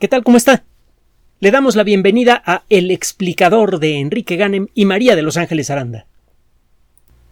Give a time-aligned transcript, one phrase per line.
[0.00, 0.24] ¿Qué tal?
[0.24, 0.64] ¿Cómo está?
[1.38, 5.70] Le damos la bienvenida a El explicador de Enrique Ganem y María de Los Ángeles
[5.70, 6.06] Aranda.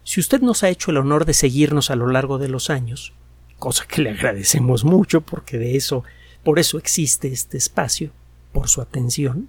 [0.05, 3.15] Si usted nos ha hecho el honor de seguirnos a lo largo de los años,
[3.59, 6.05] cosa que le agradecemos mucho porque de eso,
[6.45, 8.13] por eso existe este espacio,
[8.53, 9.49] por su atención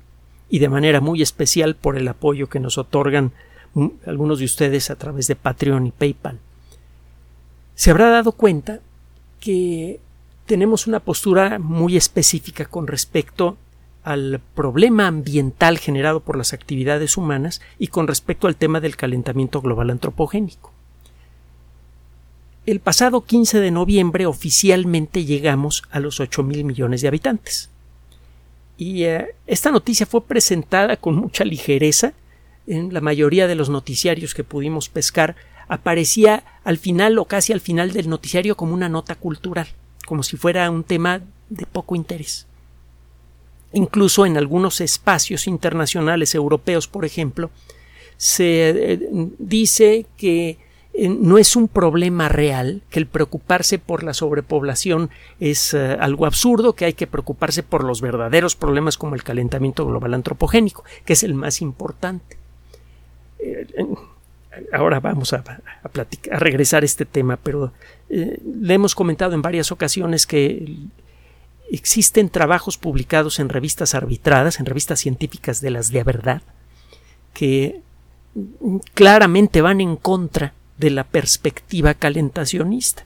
[0.49, 3.31] y de manera muy especial por el apoyo que nos otorgan
[4.07, 6.39] algunos de ustedes a través de Patreon y PayPal.
[7.75, 8.79] Se habrá dado cuenta
[9.39, 9.99] que
[10.45, 13.57] tenemos una postura muy específica con respecto
[14.03, 19.61] al problema ambiental generado por las actividades humanas y con respecto al tema del calentamiento
[19.61, 20.71] global antropogénico.
[22.65, 27.69] El pasado 15 de noviembre oficialmente llegamos a los 8 mil millones de habitantes.
[28.77, 32.13] Y eh, esta noticia fue presentada con mucha ligereza
[32.67, 35.35] en la mayoría de los noticiarios que pudimos pescar.
[35.67, 39.67] Aparecía al final o casi al final del noticiario como una nota cultural
[40.05, 42.47] como si fuera un tema de poco interés.
[43.71, 47.49] Incluso en algunos espacios internacionales europeos, por ejemplo,
[48.17, 48.99] se eh,
[49.39, 50.59] dice que
[50.93, 56.27] eh, no es un problema real, que el preocuparse por la sobrepoblación es eh, algo
[56.27, 61.13] absurdo, que hay que preocuparse por los verdaderos problemas como el calentamiento global antropogénico, que
[61.13, 62.37] es el más importante
[64.71, 65.43] ahora vamos a,
[65.83, 67.73] a, regresar a este tema, pero
[68.09, 70.77] eh, le hemos comentado en varias ocasiones que
[71.71, 76.41] existen trabajos publicados en revistas arbitradas, en revistas científicas de las de verdad,
[77.33, 77.81] que
[78.93, 83.05] claramente van en contra de la perspectiva calentacionista.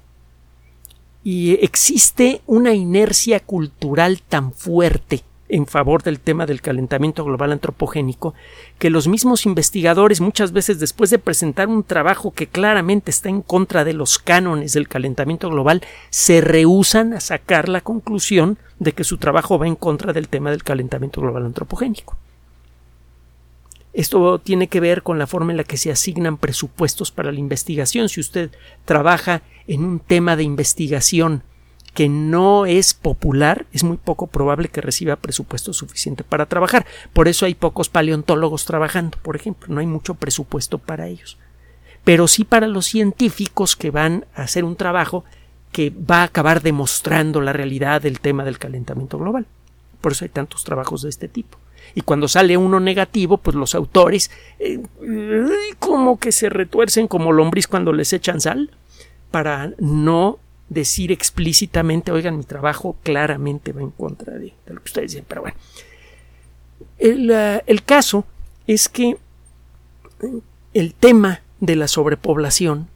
[1.23, 8.33] Y existe una inercia cultural tan fuerte en favor del tema del calentamiento global antropogénico,
[8.79, 13.41] que los mismos investigadores muchas veces después de presentar un trabajo que claramente está en
[13.41, 19.03] contra de los cánones del calentamiento global, se rehusan a sacar la conclusión de que
[19.03, 22.17] su trabajo va en contra del tema del calentamiento global antropogénico.
[23.93, 27.39] Esto tiene que ver con la forma en la que se asignan presupuestos para la
[27.39, 28.09] investigación.
[28.09, 28.51] Si usted
[28.85, 31.41] trabaja en un tema de investigación
[31.97, 36.85] que no es popular, es muy poco probable que reciba presupuesto suficiente para trabajar.
[37.11, 41.39] Por eso hay pocos paleontólogos trabajando, por ejemplo, no hay mucho presupuesto para ellos.
[42.03, 45.25] Pero sí para los científicos que van a hacer un trabajo
[45.71, 49.47] que va a acabar demostrando la realidad del tema del calentamiento global.
[49.99, 51.57] Por eso hay tantos trabajos de este tipo.
[51.95, 54.83] Y cuando sale uno negativo, pues los autores eh,
[55.79, 58.69] como que se retuercen como lombriz cuando les echan sal
[59.31, 60.37] para no
[60.69, 65.41] decir explícitamente, oigan, mi trabajo claramente va en contra de, lo que ustedes dicen, pero
[65.41, 65.57] bueno.
[66.97, 68.25] El, uh, el caso
[68.65, 69.17] es que
[70.73, 72.87] el tema de la sobrepoblación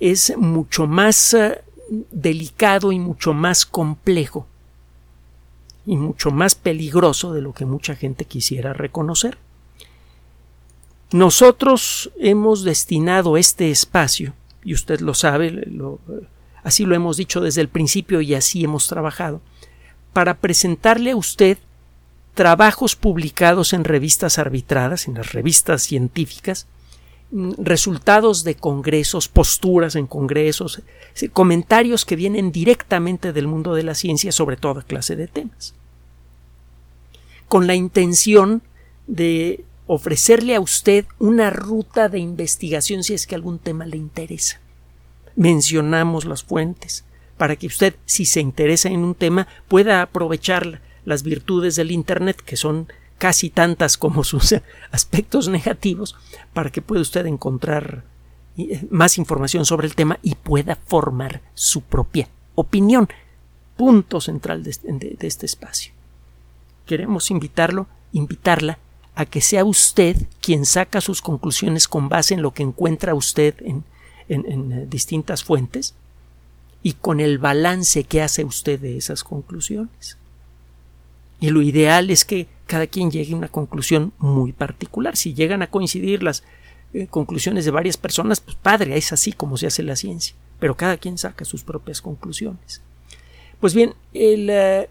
[0.00, 1.54] es mucho más uh,
[2.10, 4.46] delicado y mucho más complejo
[5.86, 9.38] y mucho más peligroso de lo que mucha gente quisiera reconocer.
[11.12, 15.98] Nosotros hemos destinado este espacio, y usted lo sabe, lo,
[16.62, 19.40] así lo hemos dicho desde el principio y así hemos trabajado,
[20.12, 21.58] para presentarle a usted
[22.34, 26.66] trabajos publicados en revistas arbitradas, en las revistas científicas,
[27.30, 30.82] mm, resultados de congresos, posturas en congresos,
[31.32, 35.74] comentarios que vienen directamente del mundo de la ciencia sobre toda clase de temas,
[37.48, 38.62] con la intención
[39.06, 44.60] de ofrecerle a usted una ruta de investigación si es que algún tema le interesa
[45.38, 47.04] mencionamos las fuentes,
[47.36, 52.42] para que usted, si se interesa en un tema, pueda aprovechar las virtudes del Internet,
[52.44, 52.88] que son
[53.18, 54.56] casi tantas como sus
[54.90, 56.16] aspectos negativos,
[56.52, 58.02] para que pueda usted encontrar
[58.56, 63.08] eh, más información sobre el tema y pueda formar su propia opinión.
[63.76, 65.92] Punto central de este, de este espacio.
[66.84, 68.80] Queremos invitarlo, invitarla
[69.14, 73.54] a que sea usted quien saca sus conclusiones con base en lo que encuentra usted
[73.60, 73.84] en,
[74.28, 75.94] en, eh, distintas fuentes
[76.82, 80.16] y con el balance que hace usted de esas conclusiones.
[81.40, 85.16] Y lo ideal es que cada quien llegue a una conclusión muy particular.
[85.16, 86.42] Si llegan a coincidir las
[86.94, 90.34] eh, conclusiones de varias personas, pues padre, es así como se hace la ciencia.
[90.58, 92.82] Pero cada quien saca sus propias conclusiones.
[93.60, 94.88] Pues bien, el, eh,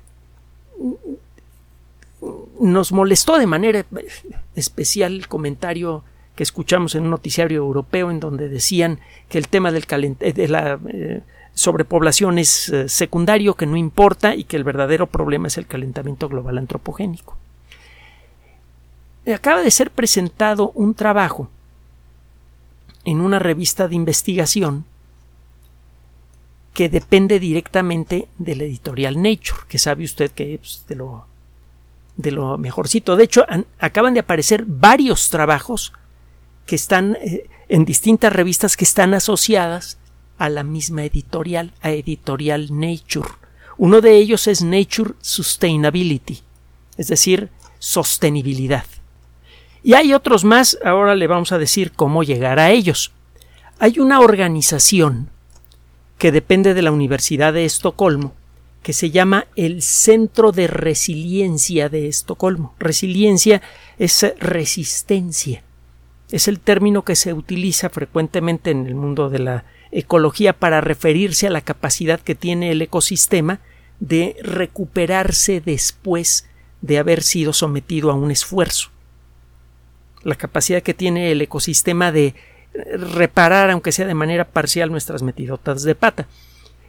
[2.60, 3.86] nos molestó de manera
[4.56, 6.04] especial el comentario
[6.38, 9.86] que escuchamos en un noticiario europeo en donde decían que el tema del
[10.20, 11.22] eh, de la eh,
[11.56, 16.30] sobrepoblación es eh, secundario, que no importa y que el verdadero problema es el calentamiento
[16.30, 17.36] global antropogénico.
[19.34, 21.50] Acaba de ser presentado un trabajo
[23.04, 24.86] en una revista de investigación
[26.74, 31.26] que depende directamente de la editorial Nature, que sabe usted que es de lo,
[32.16, 33.16] de lo mejorcito.
[33.16, 33.44] De hecho,
[33.80, 35.94] acaban de aparecer varios trabajos
[36.68, 39.98] que están eh, en distintas revistas que están asociadas
[40.38, 43.30] a la misma editorial, a editorial Nature.
[43.78, 46.42] Uno de ellos es Nature Sustainability,
[46.98, 47.50] es decir,
[47.80, 48.86] sostenibilidad.
[49.84, 53.12] Y hay otros más, ahora le vamos a decir cómo llegar a ellos.
[53.80, 55.30] Hay una organización
[56.18, 58.34] que depende de la Universidad de Estocolmo,
[58.82, 62.74] que se llama el Centro de Resiliencia de Estocolmo.
[62.80, 63.62] Resiliencia
[64.00, 65.64] es resistencia.
[66.32, 71.48] Es el término que se utiliza frecuentemente en el mundo de la ecología para referirse
[71.48, 73.62] a la capacidad que tiene el ecosistema
[74.00, 76.48] de recuperarse después
[76.82, 78.90] de haber sido sometido a un esfuerzo.
[80.24, 82.36] La capacidad que tiene el ecosistema de
[82.74, 86.28] reparar, aunque sea de manera parcial, nuestras metidotas de pata.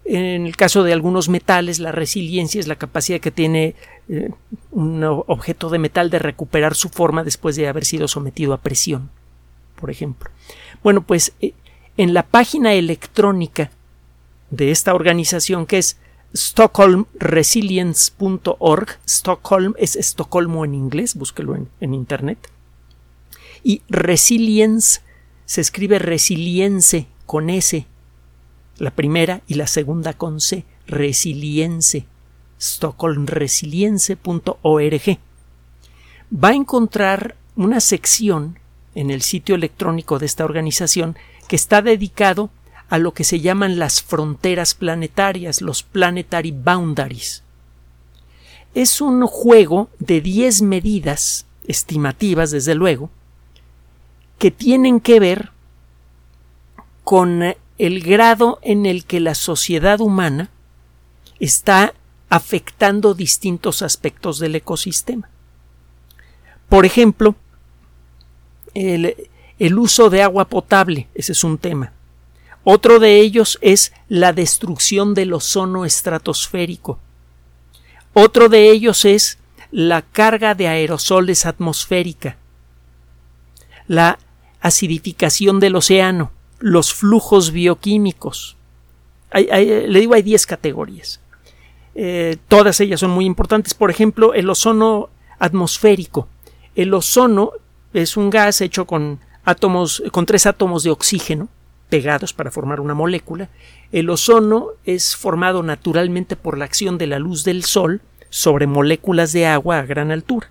[0.04, 3.74] En el caso de algunos metales, la resiliencia es la capacidad que tiene
[4.08, 4.30] eh,
[4.70, 9.10] un objeto de metal de recuperar su forma después de haber sido sometido a presión,
[9.78, 10.30] por ejemplo.
[10.82, 11.52] Bueno, pues eh,
[11.96, 13.70] en la página electrónica
[14.50, 15.98] de esta organización que es
[16.34, 22.50] stockholmresilience.org, Stockholm es Estocolmo en inglés, búsquelo en, en internet,
[23.64, 25.00] y resilience
[25.48, 27.86] se escribe resilience con S,
[28.76, 32.04] la primera y la segunda con C, resilience,
[32.60, 35.18] stockholmresilience.org.
[36.32, 38.57] Va a encontrar una sección
[38.98, 41.16] en el sitio electrónico de esta organización
[41.46, 42.50] que está dedicado
[42.88, 47.44] a lo que se llaman las fronteras planetarias, los planetary boundaries.
[48.74, 53.08] Es un juego de 10 medidas estimativas, desde luego,
[54.36, 55.52] que tienen que ver
[57.04, 60.50] con el grado en el que la sociedad humana
[61.38, 61.94] está
[62.30, 65.30] afectando distintos aspectos del ecosistema.
[66.68, 67.36] Por ejemplo,
[68.78, 71.92] el, uso de agua potable, ese es un tema.
[72.64, 76.98] Otro de ellos es la destrucción del ozono estratosférico.
[78.12, 79.38] Otro de ellos es
[79.70, 82.36] la carga de aerosoles atmosférica,
[83.86, 84.18] la
[84.60, 88.56] acidificación del océano, los flujos bioquímicos.
[89.32, 91.20] le digo, hay 10 categorías.
[91.94, 93.74] Eh, todas ellas son muy importantes.
[93.74, 96.28] Por ejemplo, el ozono atmosférico.
[96.74, 97.52] El ozono
[97.92, 101.48] es un gas hecho con átomos, con tres átomos de oxígeno
[101.88, 103.48] pegados para formar una molécula.
[103.92, 109.32] El ozono es formado naturalmente por la acción de la luz del sol sobre moléculas
[109.32, 110.50] de agua a gran altura.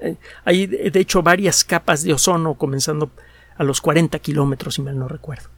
[0.00, 3.10] Eh, hay de hecho varias capas de ozono comenzando
[3.56, 5.48] a los 40 kilómetros, si mal no recuerdo.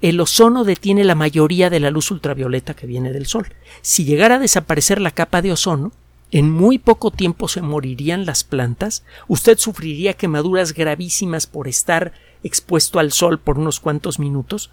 [0.00, 3.46] El ozono detiene la mayoría de la luz ultravioleta que viene del Sol.
[3.80, 5.92] Si llegara a desaparecer la capa de ozono,
[6.30, 12.12] en muy poco tiempo se morirían las plantas, usted sufriría quemaduras gravísimas por estar
[12.42, 14.70] expuesto al sol por unos cuantos minutos,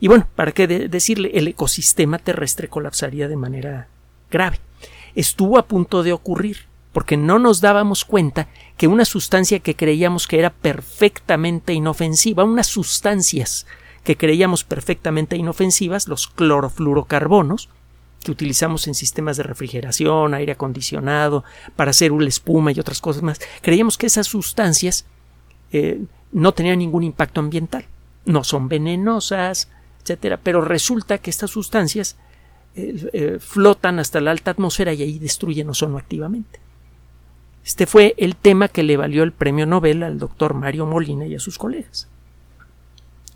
[0.00, 3.88] y bueno, para qué decirle, el ecosistema terrestre colapsaría de manera
[4.30, 4.60] grave.
[5.14, 10.26] Estuvo a punto de ocurrir porque no nos dábamos cuenta que una sustancia que creíamos
[10.26, 13.66] que era perfectamente inofensiva, unas sustancias
[14.04, 17.68] que creíamos perfectamente inofensivas, los clorofluorocarbonos,
[18.22, 21.44] que utilizamos en sistemas de refrigeración, aire acondicionado,
[21.76, 25.06] para hacer una espuma y otras cosas más, creíamos que esas sustancias
[25.72, 27.84] eh, no tenían ningún impacto ambiental,
[28.24, 29.68] no son venenosas,
[30.02, 32.16] etcétera, pero resulta que estas sustancias
[32.74, 36.60] eh, eh, flotan hasta la alta atmósfera y ahí destruyen ozono activamente.
[37.64, 41.34] Este fue el tema que le valió el premio Nobel al doctor Mario Molina y
[41.34, 42.08] a sus colegas.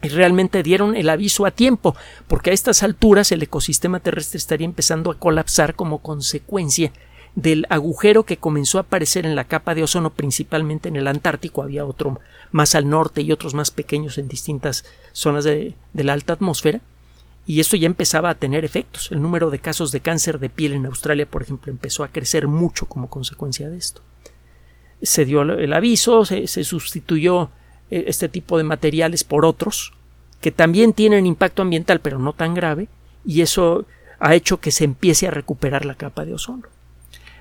[0.02, 1.94] Y realmente dieron el aviso a tiempo,
[2.26, 6.92] porque a estas alturas el ecosistema terrestre estaría empezando a colapsar como consecuencia
[7.34, 11.62] del agujero que comenzó a aparecer en la capa de ozono, principalmente en el Antártico,
[11.62, 16.12] había otro más al norte y otros más pequeños en distintas zonas de, de la
[16.12, 16.80] alta atmósfera,
[17.46, 19.10] y esto ya empezaba a tener efectos.
[19.10, 22.48] El número de casos de cáncer de piel en Australia, por ejemplo, empezó a crecer
[22.48, 24.02] mucho como consecuencia de esto
[25.02, 27.48] se dio el aviso, se, sustituyó eh,
[27.92, 29.92] este tipo de materiales por otros
[30.40, 32.88] que también tienen impacto ambiental pero no tan grave
[33.24, 33.84] y eso
[34.18, 36.64] ha hecho que se empiece a recuperar la capa de ozono.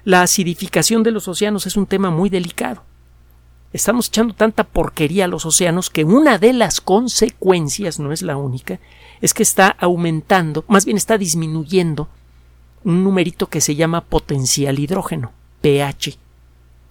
[0.04, 2.84] La acidificación de los océanos es un tema muy delicado.
[3.72, 8.36] Estamos echando tanta porquería a los océanos que una de las consecuencias, no es la
[8.36, 8.80] única,
[9.22, 12.10] es que está aumentando, más bien está disminuyendo
[12.84, 15.32] un numerito que se llama potencial hidrógeno,
[15.62, 16.18] pH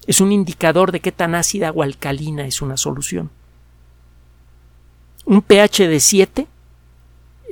[0.06, 3.30] es un indicador de qué tan ácida o alcalina es una solución.
[5.24, 6.46] Un pH de 7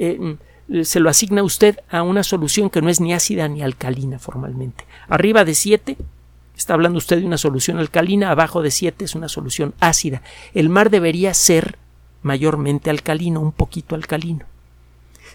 [0.01, 0.37] eh,
[0.71, 4.19] eh, se lo asigna usted a una solución que no es ni ácida ni alcalina
[4.19, 4.85] formalmente.
[5.09, 5.97] Arriba de 7
[6.57, 10.23] está hablando usted de una solución alcalina, abajo de 7 es una solución ácida.
[10.55, 11.79] El mar debería ser
[12.23, 14.45] mayormente alcalino, un poquito alcalino.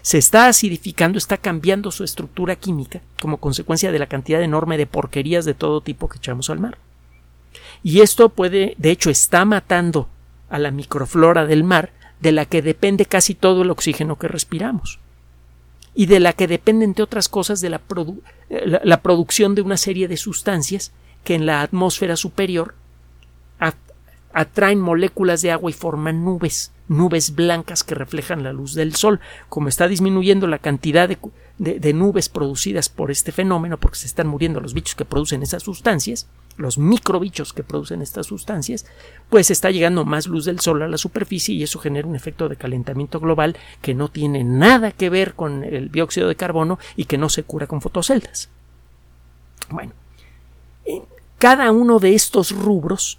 [0.02, 4.86] Se está acidificando, está cambiando su estructura química como consecuencia de la cantidad enorme de
[4.86, 6.76] porquerías de todo tipo que echamos al mar.
[7.82, 10.08] Y esto puede, de hecho, está matando
[10.50, 11.90] a la microflora del mar,
[12.20, 14.98] de la que depende casi todo el oxígeno que respiramos
[15.94, 17.80] y de la que depende, entre otras cosas, de la,
[18.50, 20.92] eh, la, producción de una serie de sustancias
[21.22, 22.74] que en la atmósfera superior
[24.32, 29.20] atraen moléculas de agua y forman nubes, nubes blancas que reflejan la luz del sol.
[29.48, 31.08] Como está disminuyendo la cantidad
[31.58, 35.62] de nubes producidas por este fenómeno, porque se están muriendo los bichos que producen esas
[35.62, 38.86] sustancias, los microbichos que producen estas sustancias,
[39.28, 42.48] pues está llegando más luz del sol a la superficie y eso genera un efecto
[42.48, 47.06] de calentamiento global que no tiene nada que ver con el dióxido de carbono y
[47.06, 48.48] que no se cura con fotoceldas.
[49.68, 49.92] Bueno,
[51.38, 53.18] cada uno de estos rubros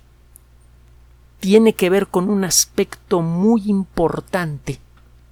[1.40, 4.80] tiene que ver con un aspecto muy importante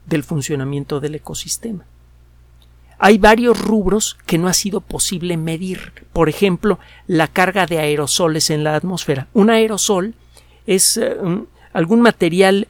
[0.05, 1.85] del funcionamiento del ecosistema
[3.05, 5.91] hay varios rubros que no ha sido posible medir.
[6.13, 9.27] Por ejemplo, la carga de aerosoles en la atmósfera.
[9.33, 10.13] Un aerosol
[10.67, 11.13] es eh,
[11.73, 12.69] algún material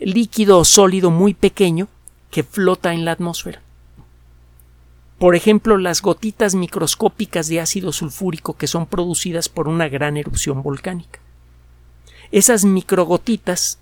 [0.00, 1.88] líquido o sólido muy pequeño
[2.30, 3.60] que flota en la atmósfera.
[5.18, 10.62] Por ejemplo, las gotitas microscópicas de ácido sulfúrico que son producidas por una gran erupción
[10.62, 11.20] volcánica.
[12.32, 13.80] Esas microgotitas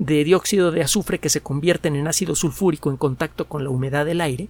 [0.00, 4.04] de dióxido de azufre que se convierten en ácido sulfúrico en contacto con la humedad
[4.04, 4.48] del aire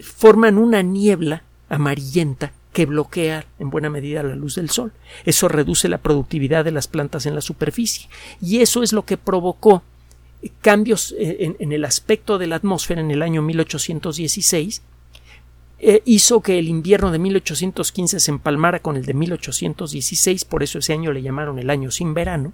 [0.00, 4.92] forman una niebla amarillenta que bloquea en buena medida la luz del sol.
[5.24, 8.08] Eso reduce la productividad de las plantas en la superficie.
[8.42, 9.82] Y eso es lo que provocó
[10.60, 14.82] cambios eh, en, el aspecto de la atmósfera en el año 1816.
[15.78, 20.78] Eh, hizo que el invierno de 1815 se empalmara con el de 1816, por eso
[20.78, 22.52] ese año le llamaron el año sin verano,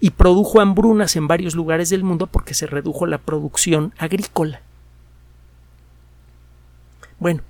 [0.00, 4.60] y produjo hambrunas en varios lugares del mundo porque se redujo la producción agrícola.
[7.18, 7.42] Bueno,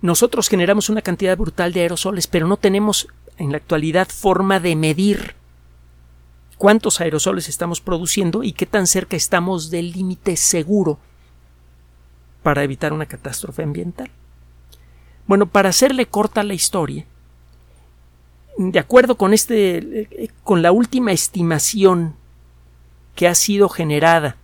[0.00, 4.76] nosotros generamos una cantidad brutal de aerosoles, pero no tenemos en la actualidad forma de
[4.76, 5.34] medir
[6.58, 10.98] cuántos aerosoles estamos produciendo y qué tan cerca estamos del límite seguro
[12.42, 14.10] para evitar una catástrofe ambiental.
[15.26, 17.06] Bueno, para hacerle corta la historia,
[18.58, 22.16] de acuerdo con este con la última estimación
[23.14, 24.41] que ha sido generada eh,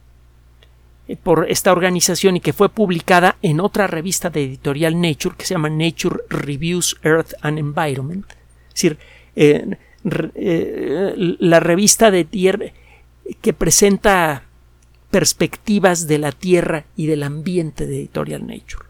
[1.17, 5.55] por esta organización y que fue publicada en otra revista de editorial Nature que se
[5.55, 8.27] llama Nature Reviews Earth and Environment.
[8.69, 8.99] Es decir,
[9.35, 9.77] eh,
[10.35, 12.67] eh, la revista de tierra
[13.41, 14.45] que presenta
[15.11, 18.87] perspectivas de la Tierra y del ambiente de editorial Nature.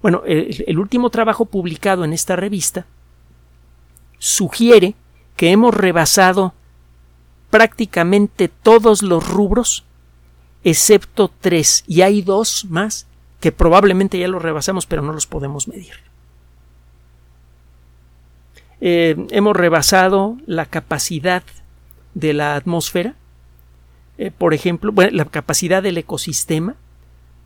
[0.00, 2.86] Bueno, el último trabajo publicado en esta revista
[4.18, 4.94] sugiere
[5.36, 6.54] que hemos rebasado
[7.50, 9.84] prácticamente todos los rubros
[10.64, 13.06] excepto tres, y hay dos más
[13.40, 15.94] que probablemente ya los rebasamos, pero no los podemos medir.
[18.80, 21.42] Eh, hemos rebasado la capacidad
[22.14, 23.14] de la atmósfera,
[24.18, 26.76] eh, por ejemplo, la capacidad del ecosistema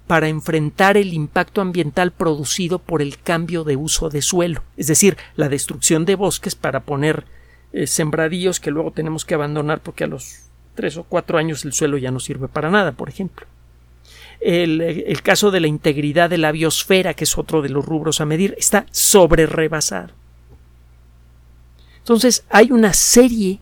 [0.06, 5.16] para enfrentar el impacto ambiental producido por el cambio de uso de suelo, es decir,
[5.34, 7.24] la destrucción de bosques para poner
[7.72, 10.46] eh, sembradíos que luego tenemos que abandonar porque a los
[10.76, 13.46] tres o cuatro años el suelo ya no sirve para nada, por ejemplo.
[14.40, 18.26] El, caso de la integridad de la biosfera, que es otro de los rubros a
[18.26, 20.10] medir, está sobre rebasado.
[21.98, 23.58] Entonces, hay una serie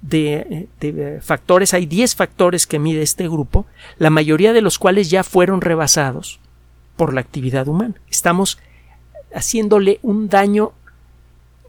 [0.00, 3.66] de, de factores, hay 10 factores que mide este grupo,
[3.98, 6.40] la mayoría de los cuales ya fueron rebasados
[6.96, 7.94] por la actividad humana.
[8.08, 8.58] Estamos
[9.34, 10.72] haciéndole un daño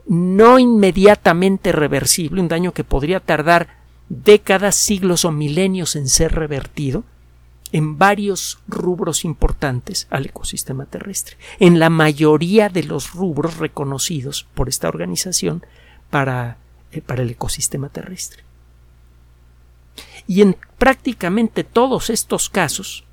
[0.07, 7.03] no inmediatamente reversible, un daño que podría tardar décadas, siglos o milenios en ser revertido
[7.73, 14.69] en varios rubros importantes al ecosistema terrestre, en la mayoría de los rubros reconocidos por
[14.69, 15.65] esta organización
[16.11, 16.57] para,
[16.91, 18.43] eh, para el ecosistema terrestre.
[20.27, 23.05] Y en prácticamente todos estos casos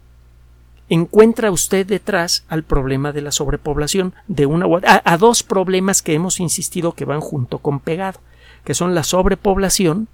[0.91, 6.41] encuentra usted detrás al problema de la sobrepoblación de una a dos problemas que hemos
[6.41, 8.21] insistido que van junto con pegado,
[8.65, 10.09] que son la sobrepoblación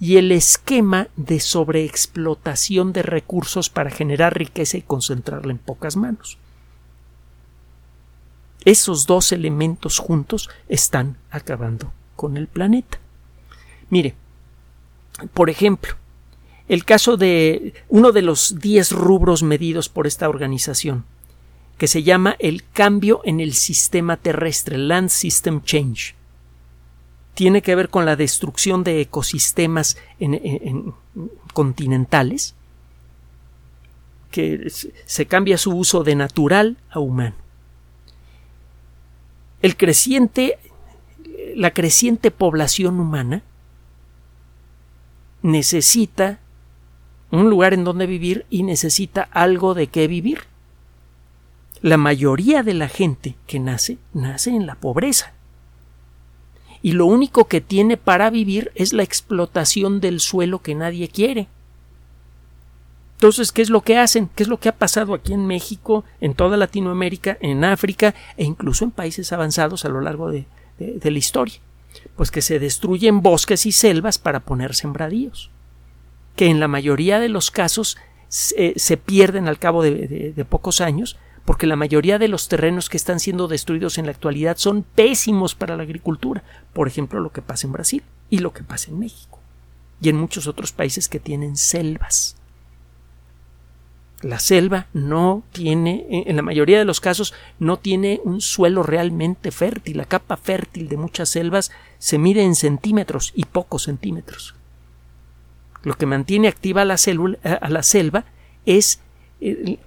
[0.00, 6.38] y el esquema de sobreexplotación de recursos para generar riqueza y concentrarla en pocas manos.
[8.64, 12.98] Esos dos elementos juntos están acabando con el planeta.
[13.90, 14.14] Mire,
[15.34, 15.94] por ejemplo,
[16.68, 21.04] el caso de uno de los diez rubros medidos por esta organización
[21.78, 26.17] que se llama el cambio en el sistema terrestre, Land System Change.
[27.34, 29.96] Tiene que ver con la destrucción de ecosistemas
[31.52, 32.54] continentales,
[34.30, 37.36] que se cambia su uso de natural a humano.
[39.62, 40.58] El creciente,
[41.54, 43.42] la creciente población humana
[45.42, 46.40] necesita
[47.30, 50.44] un lugar en donde vivir y necesita algo de qué vivir.
[51.80, 55.32] La mayoría de la gente que nace nace en la pobreza.
[56.82, 61.48] Y lo único que tiene para vivir es la explotación del suelo que nadie quiere.
[63.14, 64.30] Entonces, ¿qué es lo que hacen?
[64.34, 68.44] ¿Qué es lo que ha pasado aquí en México, en toda Latinoamérica, en África e
[68.44, 70.46] incluso en países avanzados a lo largo de,
[70.78, 71.58] la historia?
[72.16, 75.50] Pues que se destruyen bosques y selvas para poner sembradíos,
[76.36, 77.96] que en la mayoría de los casos
[78.28, 81.16] se, pierden al cabo de pocos años
[81.48, 85.54] porque la mayoría de los terrenos que están siendo destruidos en la actualidad son pésimos
[85.54, 86.44] para la agricultura.
[86.74, 89.40] Por ejemplo, lo que pasa en Brasil y lo que pasa en México
[89.98, 92.36] y en muchos otros países que tienen selvas.
[94.20, 99.50] La selva no tiene, en la mayoría de los casos, no tiene un suelo realmente
[99.50, 99.96] fértil.
[99.96, 104.54] La capa fértil de muchas selvas se mide en centímetros y pocos centímetros.
[105.82, 106.96] Lo que mantiene activa la,
[107.42, 108.26] a la selva
[108.66, 109.00] es
[109.40, 109.78] eh,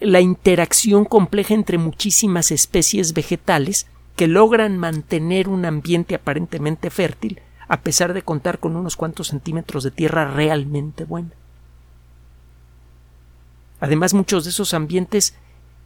[0.00, 7.80] la interacción compleja entre muchísimas especies vegetales que logran mantener un ambiente aparentemente fértil a
[7.80, 11.30] pesar de contar con unos cuantos centímetros de tierra realmente buena.
[13.80, 15.34] Además, muchos de esos ambientes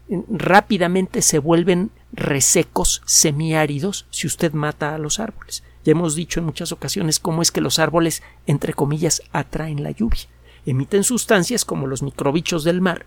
[0.08, 5.64] eh, rápidamente se vuelven resecos, semiáridos, si usted mata a los árboles.
[5.84, 9.90] Ya hemos dicho en muchas ocasiones cómo es que los árboles, entre comillas, atraen la
[9.90, 10.28] lluvia.
[10.66, 13.06] Emiten sustancias como los microbichos del mar,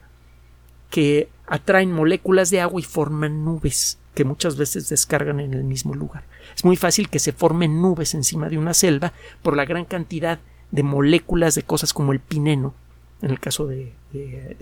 [0.94, 5.96] que atraen moléculas de agua y forman nubes que muchas veces descargan en el mismo
[5.96, 6.24] lugar.
[6.56, 10.38] Es muy fácil que se formen nubes encima de una selva por la gran cantidad
[10.70, 12.76] de moléculas de cosas como el pineno
[13.24, 13.92] en el caso de,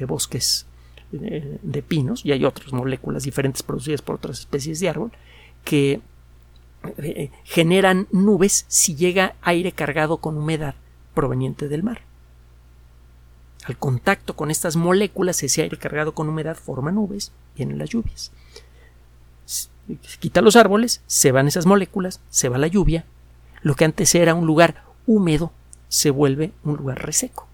[0.08, 0.68] bosques
[1.12, 5.12] de, pinos, y hay otras moléculas diferentes producidas por otras especies de árbol,
[5.66, 6.00] que
[7.00, 10.76] eh, generan nubes si llega aire cargado con humedad
[11.14, 12.04] proveniente del mar.
[13.66, 18.32] Al contacto con estas moléculas, ese aire cargado con humedad forma nubes, vienen las lluvias.
[19.46, 19.70] Se
[20.20, 23.06] quita los árboles, se van esas moléculas, se va la lluvia,
[23.62, 25.52] lo que antes era un lugar húmedo
[25.88, 27.48] se vuelve un lugar reseco.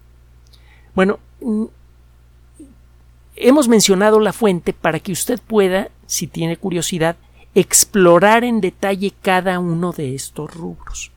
[0.94, 1.64] Bueno, mm,
[3.36, 7.16] hemos mencionado la fuente para que usted pueda, si tiene curiosidad,
[7.54, 11.10] explorar en detalle cada uno de estos rubros.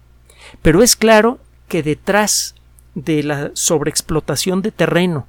[0.61, 2.55] Pero es claro que detrás
[2.95, 5.27] de la sobreexplotación de terreno,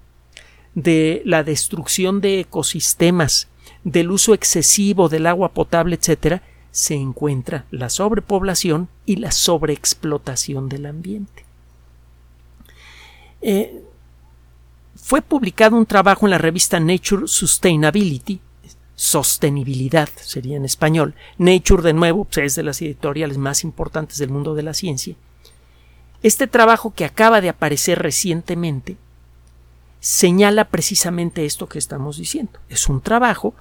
[0.74, 3.48] de la destrucción de ecosistemas,
[3.84, 10.86] del uso excesivo del agua potable, etc., se encuentra la sobrepoblación y la sobreexplotación del
[10.86, 11.44] ambiente.
[13.42, 13.82] Eh,
[14.96, 18.40] fue publicado un trabajo en la revista Nature Sustainability,
[18.94, 21.14] sostenibilidad sería en español.
[21.36, 25.16] Nature, de nuevo, pues, es de las editoriales más importantes del mundo de la ciencia.
[26.22, 28.96] Este trabajo que acaba de aparecer recientemente
[30.00, 32.58] señala precisamente esto que estamos diciendo.
[32.68, 33.54] Es un trabajo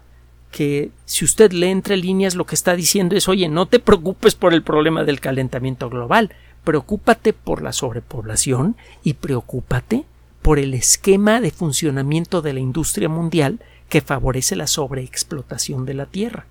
[0.52, 4.36] que si usted lee entre líneas lo que está diciendo es oye, no te preocupes
[4.36, 10.06] por el problema del calentamiento global, preocúpate por la sobrepoblación y preocúpate
[10.42, 16.06] por el esquema de funcionamiento de la industria mundial que favorece la sobreexplotación de la
[16.06, 16.46] tierra.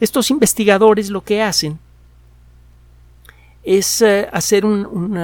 [0.00, 1.78] Estos investigadores lo que hacen
[3.62, 5.16] es eh, hacer un,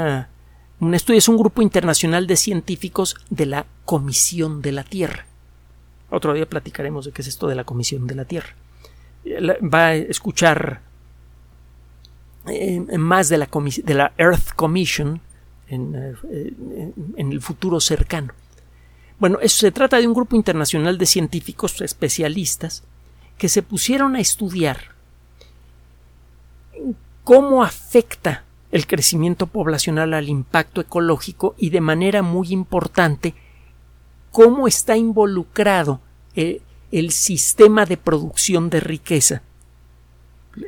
[0.93, 5.27] estudio, es un grupo internacional de científicos de la Comisión de la Tierra.
[6.11, 8.55] Otro día platicaremos de qué es esto de la Comisión de la Tierra.
[9.27, 10.83] Va a escuchar
[12.47, 13.49] eh, más de la,
[13.85, 15.21] de la Earth Commission,
[15.69, 16.15] eh,
[17.17, 18.33] en, el futuro cercano.
[19.19, 22.85] Bueno, eso se trata de un grupo internacional de científicos especialistas
[23.37, 24.96] que se pusieron a estudiar
[27.27, 33.35] cómo afecta el crecimiento poblacional al impacto ecológico y de manera muy importante
[34.31, 36.01] cómo está involucrado
[36.37, 36.63] eh,
[36.93, 39.43] el sistema de producción de riqueza,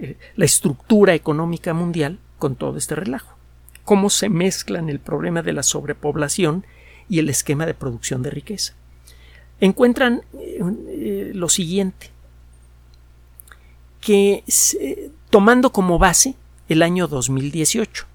[0.02, 3.38] eh, la estructura económica mundial con todo este relajo
[3.84, 6.66] cómo se mezclan el problema de la sobrepoblación
[7.08, 8.74] y el esquema de producción de riqueza.
[9.60, 12.10] Encuentran eh, lo siguiente,
[14.00, 14.42] que
[15.30, 16.34] tomando como base
[16.68, 18.06] el año 2018,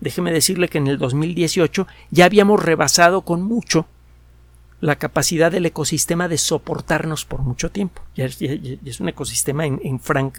[0.00, 3.86] déjeme decirle que en el 2018 ya habíamos rebasado con mucho
[4.80, 8.00] la capacidad del ecosistema de soportarnos por mucho tiempo.
[8.14, 10.32] Ya es, un ecosistema en, en fran-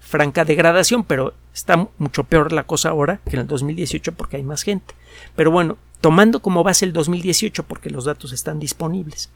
[0.00, 4.42] franca degradación, pero está mucho peor la cosa ahora que en el 2018 porque hay
[4.42, 4.94] más gente.
[5.36, 9.30] Pero bueno, tomando como base el 2018 porque los datos están disponibles,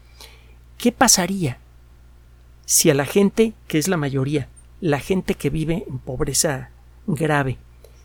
[0.77, 1.57] ¿qué pasaría
[2.65, 4.49] si a la gente, que es la mayoría,
[4.81, 6.69] la gente que vive en pobreza
[7.15, 7.57] grave,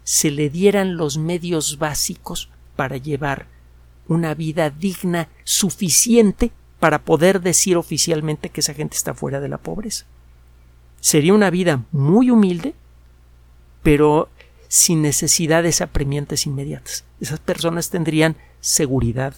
[0.02, 3.46] se le dieran los medios básicos para llevar
[4.08, 9.58] una vida digna suficiente para poder decir oficialmente que esa gente está fuera de la
[9.58, 10.04] pobreza.
[11.00, 12.74] Sería una vida muy humilde,
[13.82, 14.28] pero
[14.68, 17.04] sin necesidades apremiantes inmediatas.
[17.20, 19.34] Esas personas tendrían seguridad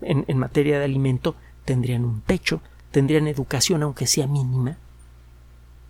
[0.00, 4.78] en, materia de alimento, tendrían un techo, tendrían educación aunque sea mínima,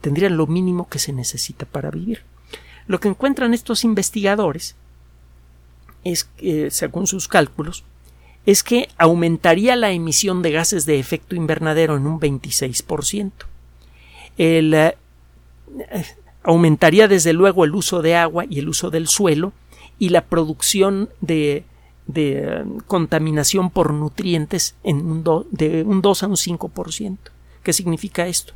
[0.01, 2.23] tendrían lo mínimo que se necesita para vivir.
[2.87, 4.77] Lo que encuentran estos investigadores
[6.05, 7.85] es que, según sus cálculos,
[8.45, 13.31] es que aumentaría la emisión de gases de efecto invernadero en un 26%.
[14.37, 14.97] El, eh,
[16.43, 19.53] aumentaría desde luego el uso de agua y el uso del suelo
[19.99, 21.65] y la producción de,
[22.15, 27.19] eh, contaminación por nutrientes en un de un 2 a un 5%.
[27.63, 28.55] ¿Qué significa esto?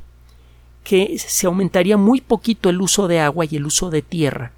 [0.87, 4.53] Que se aumentaría muy poquito el uso de agua y el uso de tierra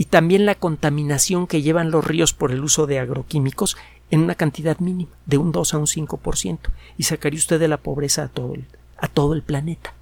[0.00, 3.76] y también la contaminación que llevan los ríos por el uso de agroquímicos
[4.10, 6.58] en una cantidad mínima, de un 2 a un 5%,
[6.96, 8.64] y sacaría usted de la pobreza a todo el,
[8.96, 9.92] a todo el planeta.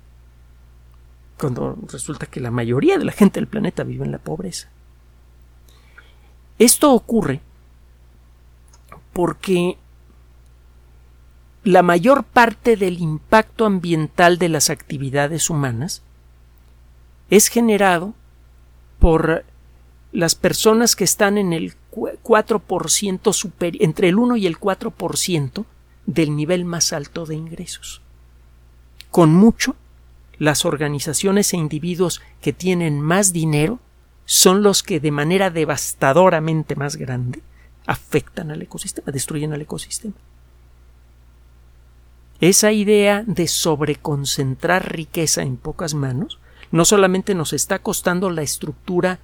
[1.36, 4.68] Cuando resulta que la mayoría de la gente del planeta vive en la pobreza.
[6.60, 7.40] Esto ocurre
[9.12, 9.78] porque
[11.64, 16.02] la mayor parte del impacto ambiental de las actividades humanas
[17.30, 18.14] es generado
[18.98, 19.44] por
[20.12, 25.64] las personas que están en el 4% superior, entre el 1 y el 4%
[26.06, 28.00] del nivel más alto de ingresos.
[29.10, 29.76] Con mucho,
[30.38, 33.80] las organizaciones e individuos que tienen más dinero
[34.24, 37.42] son los que de manera devastadoramente más grande
[37.86, 40.14] afectan al ecosistema, destruyen al ecosistema.
[42.40, 46.38] Esa idea de sobreconcentrar riqueza en pocas manos
[46.70, 49.20] no solamente nos está costando la estructura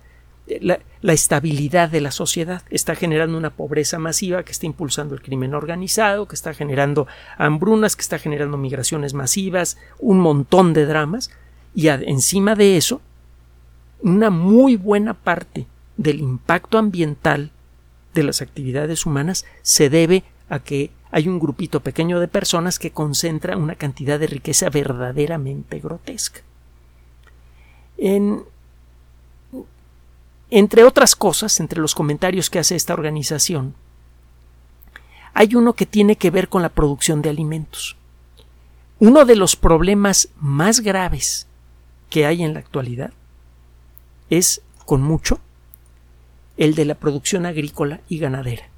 [0.60, 2.62] la, la, estabilidad de la sociedad.
[2.68, 7.06] Está generando una pobreza masiva que está impulsando el crimen organizado, que está generando
[7.38, 11.30] hambrunas, que está generando migraciones masivas, un montón de dramas.
[11.74, 13.00] Y encima de eso,
[14.02, 17.50] una muy buena parte del impacto ambiental
[18.12, 22.90] de las actividades humanas se debe a que hay un grupito pequeño de personas que
[22.90, 26.40] concentra una cantidad de riqueza verdaderamente grotesca.
[27.96, 28.42] En,
[30.50, 33.76] entre otras cosas, entre los comentarios que hace esta organización,
[35.34, 37.96] hay uno que tiene que ver con la producción de alimentos.
[38.98, 41.46] Uno de los problemas más graves
[42.10, 43.12] que hay en la actualidad
[44.30, 45.38] es, con mucho,
[46.56, 48.73] el de la producción agrícola y ganadera.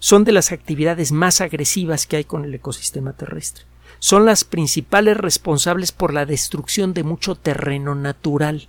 [0.00, 3.64] Son de las actividades más agresivas que hay con el ecosistema terrestre.
[4.00, 8.68] Son las principales responsables por la destrucción de mucho terreno natural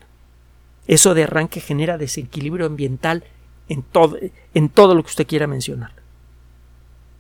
[0.88, 3.24] eso de arranque genera desequilibrio ambiental
[3.70, 4.18] en todo,
[4.54, 5.94] en todo lo que usted quiera mencionar.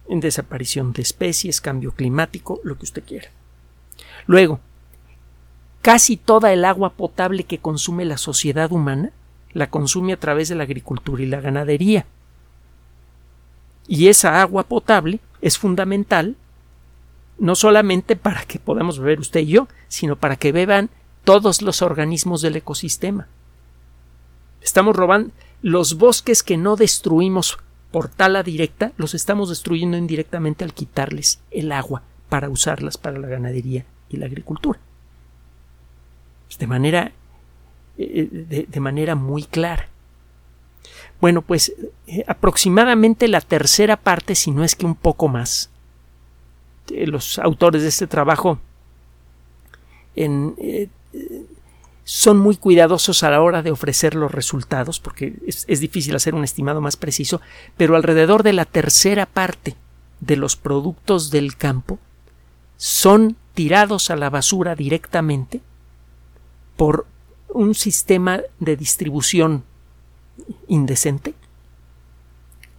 [0.10, 3.30] En desaparición de especies, cambio climático, lo que usted quiera.
[4.28, 4.60] Luego,
[5.82, 9.12] casi toda el agua potable que consume la sociedad humana
[9.54, 12.06] la consume a través de la agricultura y la ganadería.
[13.91, 16.38] Y esa agua potable es fundamental
[17.38, 20.89] no solamente para que podamos beber usted y yo, sino para que beban
[21.25, 23.27] todos los organismos del ecosistema.
[24.62, 27.58] Estamos robando los bosques que no destruimos
[27.91, 33.27] por tala directa, los estamos destruyendo indirectamente al quitarles el agua para usarlas para la
[33.27, 34.80] ganadería y la agricultura.
[36.58, 37.12] De manera,
[37.97, 39.90] de, de manera muy clara.
[41.21, 41.73] Bueno, pues
[42.07, 45.69] eh, aproximadamente la tercera parte, si no es que un poco más,
[46.89, 48.60] los autores de este trabajo
[50.15, 50.89] eh,
[52.03, 56.43] son muy cuidadosos a la hora de ofrecer los resultados, porque es, difícil hacer un
[56.43, 57.39] estimado más preciso,
[57.77, 59.75] pero alrededor de la tercera parte
[60.19, 61.99] de los productos del campo
[62.77, 65.62] son tirados a la basura directamente
[66.75, 67.05] por
[67.49, 69.63] un sistema de distribución
[70.67, 71.34] indecente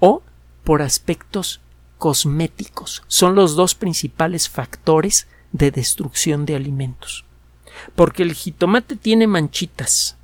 [0.01, 0.23] o
[0.65, 1.61] por aspectos
[1.99, 3.03] cosméticos.
[3.07, 7.25] Son los dos principales factores de destrucción de alimentos
[7.95, 10.17] porque el jitomate tiene manchitas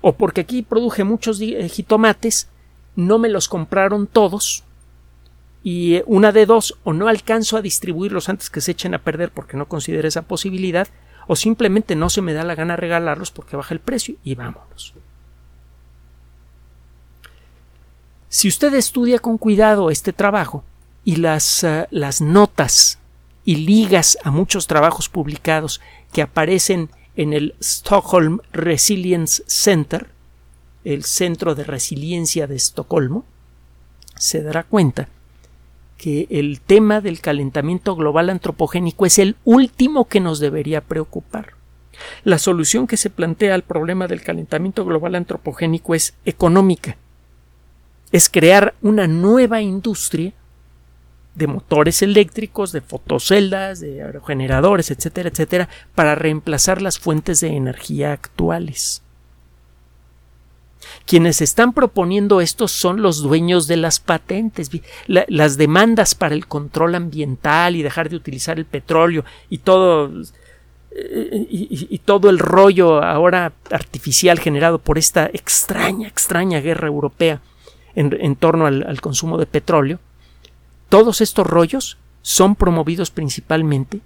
[0.00, 2.48] o porque aquí produje muchos jitomates,
[2.96, 4.64] no me los compraron todos
[5.62, 9.30] y una de dos, o no alcanzo a distribuirlos antes que se echen a perder
[9.30, 10.86] porque no considero esa posibilidad,
[11.26, 14.94] o simplemente no se me da la gana regalarlos porque baja el precio y vámonos.
[18.36, 20.62] Si usted estudia con cuidado este trabajo
[21.06, 22.98] y las, uh, las notas
[23.46, 25.80] y ligas a muchos trabajos publicados
[26.12, 30.10] que aparecen en el Stockholm Resilience Center,
[30.84, 33.24] el Centro de Resiliencia de Estocolmo,
[34.16, 35.08] se dará cuenta
[35.96, 41.54] que el tema del calentamiento global antropogénico es el último que nos debería preocupar.
[42.22, 46.98] La solución que se plantea al problema del calentamiento global antropogénico es económica.
[48.12, 50.32] Es crear una nueva industria
[51.34, 58.12] de motores eléctricos, de fotoceldas, de aerogeneradores, etcétera, etcétera, para reemplazar las fuentes de energía
[58.12, 59.02] actuales.
[61.04, 64.70] Quienes están proponiendo esto son los dueños de las patentes.
[65.06, 70.10] las demandas para el control ambiental y dejar de utilizar el petróleo y todo
[70.92, 77.40] eh, y, todo el rollo ahora artificial generado por esta extraña, extraña guerra europea
[77.96, 79.98] en, torno al consumo de petróleo,
[80.88, 84.00] todos estos rollos son promovidos principalmente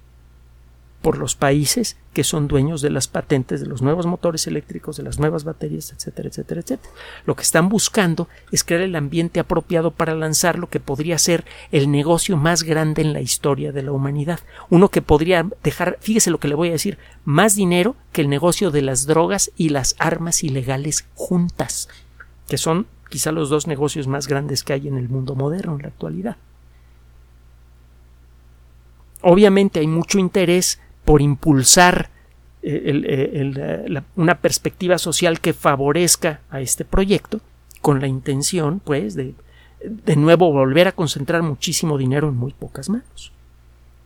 [1.03, 5.03] por los países que son dueños de las patentes de los nuevos motores eléctricos, de
[5.03, 6.93] las nuevas baterías, etcétera, etcétera, etcétera.
[7.25, 11.45] Lo que están buscando es crear el ambiente apropiado para lanzar lo que podría ser
[11.73, 14.41] el negocio más grande en la historia de la humanidad.
[14.69, 18.29] Uno que podría dejar, fíjese lo que le voy a decir, más dinero que el
[18.29, 21.89] negocio de las drogas y las armas ilegales juntas,
[22.49, 25.83] que son quizá los dos negocios más grandes que hay en el mundo moderno en
[25.83, 26.37] la actualidad.
[29.21, 32.09] Obviamente hay mucho interés por impulsar
[32.63, 37.41] eh, eh, una perspectiva social que favorezca a este proyecto,
[37.83, 39.35] con la intención, pues, de
[39.83, 43.33] de nuevo volver a concentrar muchísimo dinero en muy pocas manos.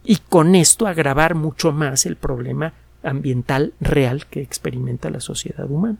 [0.04, 5.98] Y con esto agravar mucho más el problema ambiental real que experimenta la sociedad humana.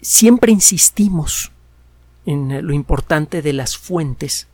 [0.00, 1.50] Siempre insistimos
[2.24, 4.46] en lo importante de las fuentes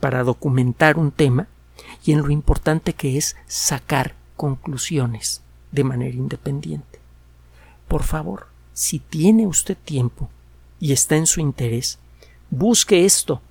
[0.00, 1.48] para documentar un tema
[2.04, 6.98] y en lo importante que es sacar conclusiones de manera independiente.
[7.88, 10.30] Por favor, si tiene usted tiempo
[10.78, 11.98] y está en su interés,
[12.48, 13.42] busque esto.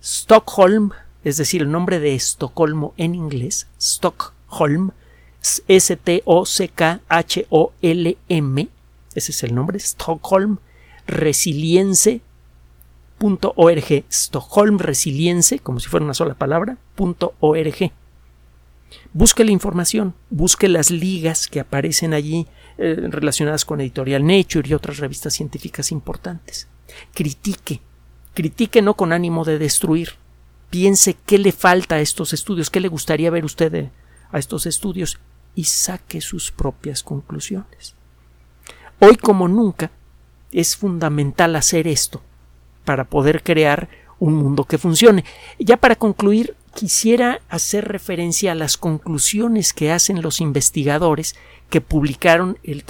[0.00, 0.92] Stockholm,
[1.24, 4.92] es decir, el nombre de Estocolmo en inglés, Stockholm,
[5.66, 6.20] S-T-O-C-K-H-O-L-M,
[9.14, 10.58] ese es el nombre, Stockholm,
[11.06, 12.22] resilience
[13.20, 17.92] .org, Stockholm Resilience, como si fuera una sola palabra, .org.
[19.12, 22.46] Busque la información, busque las ligas que aparecen allí
[22.78, 26.66] eh, relacionadas con Editorial Nature y otras revistas científicas importantes.
[27.14, 27.80] Critique,
[28.34, 30.14] critique no con ánimo de destruir.
[30.70, 33.90] Piense qué le falta a estos estudios, qué le gustaría ver usted
[34.32, 35.18] a estos estudios
[35.54, 37.94] y saque sus propias conclusiones.
[39.00, 39.90] Hoy como nunca
[40.52, 42.20] es fundamental hacer esto
[42.84, 45.24] para poder crear un mundo que funcione.
[45.58, 51.34] Ya para concluir, quisiera hacer referencia a las conclusiones que hacen los investigadores
[51.70, 52.84] que publicaron el,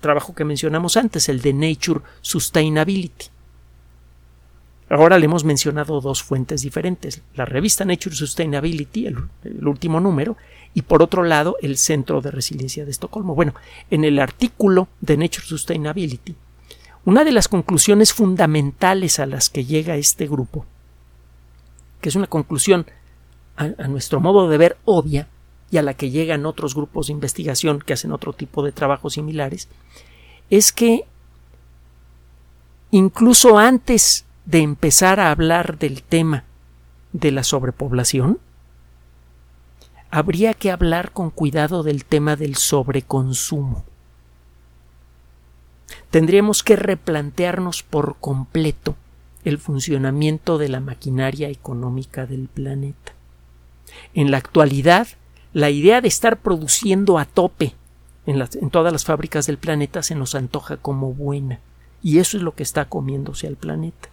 [0.00, 3.26] trabajo que mencionamos antes, el de Nature Sustainability.
[4.88, 9.16] Ahora le hemos mencionado dos fuentes diferentes, la revista Nature Sustainability, el,
[9.66, 10.36] último número,
[10.76, 13.34] y por otro lado el Centro de Resiliencia de Estocolmo.
[13.34, 13.54] Bueno,
[13.90, 16.36] en el artículo de Nature Sustainability
[17.06, 20.66] una de las conclusiones fundamentales a las que llega este grupo,
[22.00, 22.84] que es una conclusión
[23.56, 25.28] a, nuestro modo de ver obvia
[25.70, 29.14] y a la que llegan otros grupos de investigación que hacen otro tipo de trabajos
[29.14, 29.68] similares,
[30.50, 31.04] es que
[32.90, 36.42] incluso antes de empezar a hablar del tema
[37.12, 38.40] de la sobrepoblación,
[40.10, 43.84] habría que hablar con cuidado del tema del sobreconsumo
[46.10, 48.96] tendríamos que replantearnos por completo
[49.44, 53.12] el funcionamiento de la maquinaria económica del planeta.
[54.14, 55.06] En la actualidad,
[55.52, 57.74] la idea de estar produciendo a tope
[58.26, 61.60] en, todas las fábricas del planeta se nos antoja como buena,
[62.02, 64.08] y eso es lo que está comiéndose al planeta.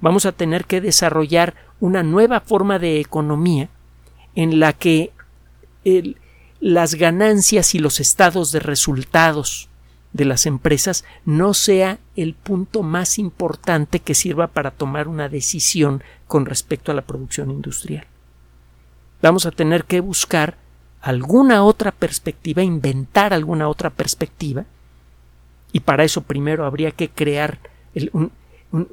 [0.00, 3.68] Vamos a tener que desarrollar una nueva forma de economía
[4.36, 5.10] en la que
[6.60, 9.68] las ganancias y los estados de resultados
[10.12, 16.02] de las empresas no sea el punto más importante que sirva para tomar una decisión
[16.26, 18.06] con respecto a la producción industrial.
[19.20, 20.56] Vamos a tener que buscar
[21.00, 24.64] alguna otra perspectiva, inventar alguna otra perspectiva,
[25.72, 27.58] y para eso primero habría que crear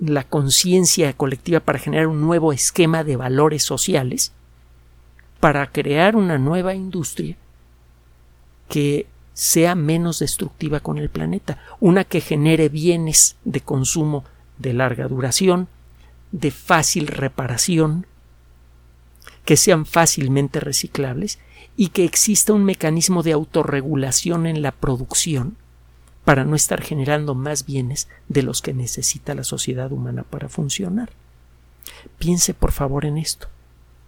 [0.02, 4.34] la conciencia colectiva para generar un nuevo esquema de valores sociales,
[5.44, 7.36] para crear una nueva industria
[8.70, 14.24] que sea menos destructiva con el planeta, una que genere bienes de consumo
[14.58, 15.68] de larga duración,
[16.32, 18.08] de fácil reparación,
[19.44, 21.40] que sean fácilmente reciclables
[21.76, 25.58] y que exista un mecanismo de autorregulación en la producción
[26.24, 31.10] para no estar generando más bienes de los que necesita la sociedad humana para funcionar.
[32.18, 33.50] Piense por favor en esto.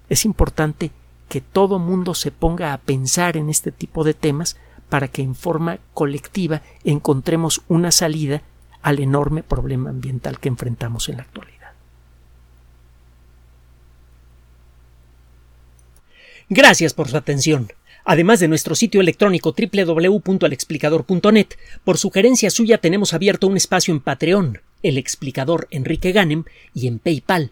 [0.08, 0.92] Es importante
[1.30, 4.58] que todo mundo se ponga a pensar en este tipo de temas
[4.90, 8.44] para que en forma colectiva encontremos una salida
[8.82, 11.56] al enorme problema ambiental que enfrentamos en la actualidad.
[16.50, 17.72] Gracias por su atención.
[18.04, 21.48] Además de nuestro sitio electrónico www.alexplicador.net,
[21.84, 26.44] por sugerencia suya tenemos abierto un espacio en Patreon, el explicador Enrique Ganem,
[26.76, 27.52] y en PayPal,